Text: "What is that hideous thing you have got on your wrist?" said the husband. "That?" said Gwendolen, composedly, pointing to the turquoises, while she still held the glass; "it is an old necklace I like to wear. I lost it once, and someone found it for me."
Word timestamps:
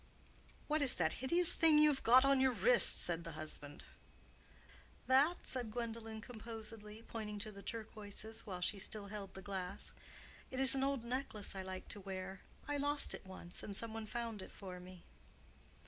"What 0.67 0.81
is 0.81 0.95
that 0.95 1.13
hideous 1.21 1.53
thing 1.53 1.77
you 1.77 1.89
have 1.89 2.01
got 2.01 2.25
on 2.25 2.39
your 2.41 2.53
wrist?" 2.53 2.99
said 2.99 3.23
the 3.23 3.33
husband. 3.33 3.83
"That?" 5.05 5.45
said 5.45 5.69
Gwendolen, 5.71 6.21
composedly, 6.21 7.03
pointing 7.03 7.37
to 7.37 7.51
the 7.51 7.61
turquoises, 7.61 8.43
while 8.47 8.61
she 8.61 8.79
still 8.79 9.09
held 9.09 9.35
the 9.35 9.43
glass; 9.43 9.93
"it 10.49 10.59
is 10.59 10.73
an 10.73 10.83
old 10.83 11.03
necklace 11.03 11.53
I 11.53 11.61
like 11.61 11.87
to 11.89 12.01
wear. 12.01 12.39
I 12.67 12.77
lost 12.77 13.13
it 13.13 13.27
once, 13.27 13.61
and 13.61 13.77
someone 13.77 14.07
found 14.07 14.41
it 14.41 14.51
for 14.51 14.79
me." 14.79 15.03